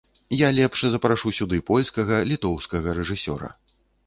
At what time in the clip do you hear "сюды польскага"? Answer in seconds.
1.39-2.23